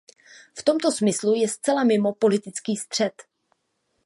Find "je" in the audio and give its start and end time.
1.35-1.47